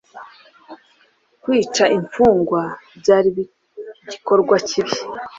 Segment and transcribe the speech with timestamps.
[1.43, 2.61] Kwica imfungwa
[2.99, 3.29] byari
[4.01, 4.95] igikorwa kibi.